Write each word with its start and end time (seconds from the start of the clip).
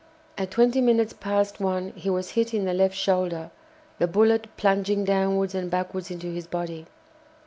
At 0.35 0.49
twenty 0.49 0.81
minutes 0.81 1.13
past 1.13 1.59
one 1.59 1.93
he 1.95 2.09
was 2.09 2.31
hit 2.31 2.55
in 2.55 2.65
the 2.65 2.73
left 2.73 2.95
shoulder, 2.95 3.51
the 3.99 4.07
bullet 4.07 4.47
plunging 4.57 5.05
downwards 5.05 5.53
and 5.53 5.69
backwards 5.69 6.09
into 6.09 6.25
his 6.25 6.47
body. 6.47 6.87